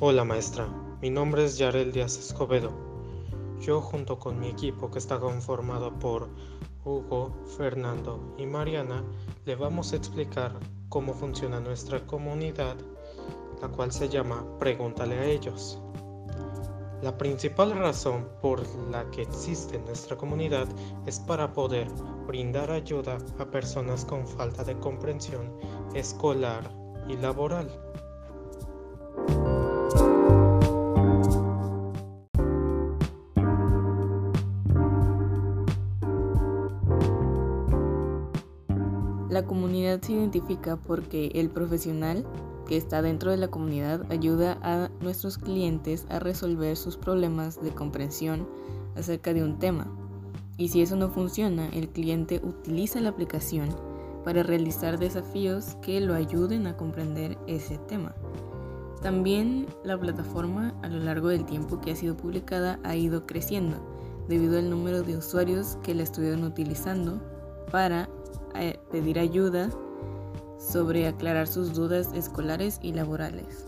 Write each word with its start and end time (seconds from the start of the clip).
Hola 0.00 0.22
maestra, 0.22 0.68
mi 1.02 1.10
nombre 1.10 1.44
es 1.44 1.58
Yarel 1.58 1.90
Díaz 1.90 2.16
Escobedo. 2.18 2.70
Yo 3.60 3.80
junto 3.80 4.16
con 4.16 4.38
mi 4.38 4.46
equipo 4.46 4.92
que 4.92 5.00
está 5.00 5.18
conformado 5.18 5.92
por 5.98 6.28
Hugo, 6.84 7.34
Fernando 7.56 8.32
y 8.38 8.46
Mariana 8.46 9.02
le 9.44 9.56
vamos 9.56 9.92
a 9.92 9.96
explicar 9.96 10.52
cómo 10.88 11.14
funciona 11.14 11.58
nuestra 11.58 12.06
comunidad, 12.06 12.76
la 13.60 13.66
cual 13.66 13.90
se 13.90 14.08
llama 14.08 14.46
Pregúntale 14.60 15.18
a 15.18 15.24
ellos. 15.24 15.80
La 17.02 17.18
principal 17.18 17.72
razón 17.72 18.28
por 18.40 18.62
la 18.92 19.10
que 19.10 19.22
existe 19.22 19.80
nuestra 19.80 20.16
comunidad 20.16 20.68
es 21.06 21.18
para 21.18 21.52
poder 21.52 21.88
brindar 22.24 22.70
ayuda 22.70 23.18
a 23.40 23.46
personas 23.46 24.04
con 24.04 24.28
falta 24.28 24.62
de 24.62 24.78
comprensión 24.78 25.58
escolar 25.92 26.70
y 27.08 27.16
laboral. 27.16 27.68
La 39.28 39.44
comunidad 39.44 40.00
se 40.00 40.12
identifica 40.12 40.76
porque 40.76 41.30
el 41.34 41.50
profesional 41.50 42.24
que 42.66 42.76
está 42.76 43.02
dentro 43.02 43.30
de 43.30 43.36
la 43.36 43.48
comunidad 43.48 44.10
ayuda 44.10 44.58
a 44.62 44.90
nuestros 45.00 45.36
clientes 45.36 46.06
a 46.08 46.18
resolver 46.18 46.76
sus 46.76 46.96
problemas 46.96 47.60
de 47.62 47.70
comprensión 47.70 48.48
acerca 48.96 49.34
de 49.34 49.42
un 49.42 49.58
tema. 49.58 49.86
Y 50.56 50.68
si 50.68 50.82
eso 50.82 50.96
no 50.96 51.10
funciona, 51.10 51.68
el 51.68 51.88
cliente 51.88 52.40
utiliza 52.42 53.00
la 53.00 53.10
aplicación 53.10 53.68
para 54.24 54.42
realizar 54.42 54.98
desafíos 54.98 55.76
que 55.82 56.00
lo 56.00 56.14
ayuden 56.14 56.66
a 56.66 56.76
comprender 56.76 57.38
ese 57.46 57.78
tema. 57.78 58.14
También 59.02 59.66
la 59.84 59.98
plataforma 59.98 60.74
a 60.82 60.88
lo 60.88 60.98
largo 60.98 61.28
del 61.28 61.44
tiempo 61.44 61.80
que 61.80 61.92
ha 61.92 61.96
sido 61.96 62.16
publicada 62.16 62.80
ha 62.82 62.96
ido 62.96 63.26
creciendo 63.26 63.76
debido 64.28 64.58
al 64.58 64.68
número 64.68 65.02
de 65.02 65.16
usuarios 65.16 65.78
que 65.82 65.94
la 65.94 66.02
estuvieron 66.02 66.44
utilizando 66.44 67.22
para 67.70 68.08
pedir 68.90 69.18
ayuda 69.18 69.70
sobre 70.58 71.06
aclarar 71.06 71.46
sus 71.46 71.74
dudas 71.74 72.10
escolares 72.14 72.78
y 72.82 72.92
laborales. 72.92 73.66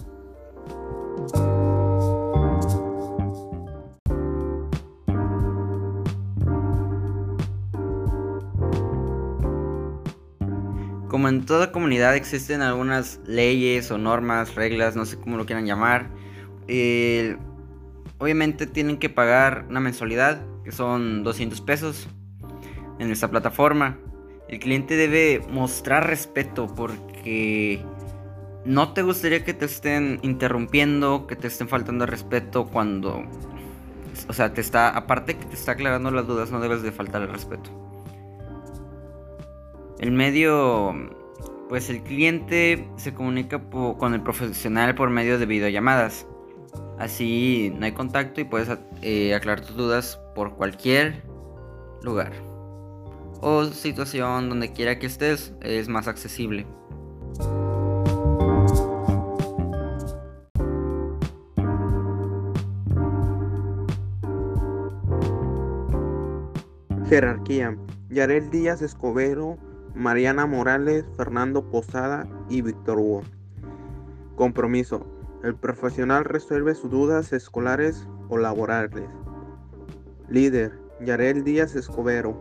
Como 11.09 11.29
en 11.29 11.45
toda 11.45 11.73
comunidad 11.73 12.15
existen 12.15 12.63
algunas 12.63 13.21
leyes 13.27 13.91
o 13.91 13.99
normas, 13.99 14.55
reglas, 14.55 14.95
no 14.95 15.05
sé 15.05 15.19
cómo 15.19 15.37
lo 15.37 15.45
quieran 15.45 15.67
llamar. 15.67 16.09
obviamente 18.19 18.67
tienen 18.67 18.99
que 18.99 19.09
pagar 19.09 19.67
una 19.69 19.81
mensualidad, 19.81 20.41
que 20.63 20.73
son 20.73 21.25
200 21.25 21.61
pesos, 21.63 22.09
en 23.01 23.11
esta 23.11 23.29
plataforma. 23.29 23.99
El 24.51 24.59
cliente 24.59 24.97
debe 24.97 25.47
mostrar 25.49 26.09
respeto 26.09 26.67
porque 26.67 27.81
no 28.65 28.93
te 28.93 29.03
gustaría 29.03 29.45
que 29.45 29.55
te 29.55 29.65
estén 29.67 30.19
interrumpiendo, 30.23 31.29
que 31.29 31.37
te 31.37 31.47
estén 31.47 31.69
faltando 31.69 32.05
respeto 32.05 32.67
cuando... 32.67 33.23
O 34.29 34.33
sea, 34.33 34.53
te 34.53 34.61
está, 34.61 34.89
aparte 34.89 35.37
que 35.37 35.45
te 35.45 35.55
está 35.55 35.73
aclarando 35.73 36.11
las 36.11 36.27
dudas, 36.27 36.51
no 36.51 36.59
debes 36.59 36.83
de 36.83 36.91
faltar 36.91 37.23
el 37.23 37.29
respeto. 37.29 37.71
El 40.01 40.11
medio, 40.11 40.97
pues 41.69 41.89
el 41.89 42.03
cliente 42.03 42.89
se 42.97 43.15
comunica 43.15 43.61
con 43.71 44.15
el 44.15 44.21
profesional 44.21 44.97
por 44.97 45.11
medio 45.11 45.39
de 45.39 45.47
videollamadas. 45.47 46.27
Así 46.99 47.73
no 47.79 47.87
hay 47.87 47.93
contacto 47.93 48.41
y 48.41 48.45
puedes 48.45 48.69
eh, 49.03 49.33
aclarar 49.33 49.65
tus 49.65 49.77
dudas 49.77 50.21
por 50.35 50.57
cualquier 50.57 51.23
lugar 52.03 52.50
o 53.41 53.65
situación 53.67 54.49
donde 54.49 54.73
quiera 54.73 54.99
que 54.99 55.07
estés 55.07 55.53
es 55.61 55.89
más 55.89 56.09
accesible. 56.09 56.67
Jerarquía. 67.11 67.77
Yarel 68.11 68.51
Díaz 68.51 68.83
Escobedo, 68.83 69.59
Mariana 69.97 70.47
Morales, 70.47 71.05
Fernando 71.17 71.69
Posada 71.69 72.29
y 72.49 72.63
Víctor 72.63 72.99
Hugo. 72.99 73.23
Compromiso. 74.37 75.07
El 75.43 75.57
profesional 75.57 76.25
resuelve 76.25 76.75
sus 76.75 76.91
dudas 76.91 77.33
escolares 77.33 78.07
o 78.29 78.39
laborales. 78.39 79.09
Líder. 80.29 80.79
Yarel 81.01 81.43
Díaz 81.43 81.75
Escobedo. 81.75 82.37